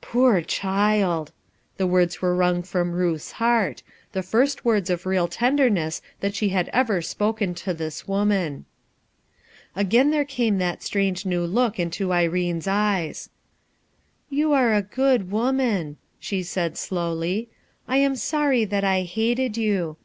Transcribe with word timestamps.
"Poor 0.00 0.42
child!" 0.42 1.30
The 1.76 1.86
words 1.86 2.20
were 2.20 2.36
waring 2.36 2.64
from 2.64 2.90
Ruth's 2.90 3.30
heart,— 3.38 3.84
the 4.14 4.20
first 4.20 4.64
words 4.64 4.90
of 4.90 5.06
real 5.06 5.28
tenderness 5.28 6.02
that 6.18 6.34
she 6.34 6.48
had 6.48 6.68
ever 6.72 7.00
spoken 7.00 7.54
to 7.54 7.72
this 7.72 8.08
woman. 8.08 8.64
Again 9.76 10.10
there 10.10 10.24
came 10.24 10.58
that 10.58 10.82
strange 10.82 11.24
new 11.24 11.44
look 11.44 11.78
into 11.78 12.12
Irene's 12.12 12.66
eyes. 12.66 13.30
"You 14.28 14.52
are 14.52 14.74
a 14.74 14.82
good 14.82 15.30
woman," 15.30 15.98
she 16.18 16.42
said 16.42 16.76
slowly. 16.76 17.48
"I 17.86 17.98
A 17.98 18.00
RETROGRADE 18.00 18.02
MOVEMENT 18.02 18.10
am 18.12 18.16
sorry 18.16 18.64
that 18.64 18.82
I 18.84 19.02
hated 19.02 19.56
you. 19.56 19.96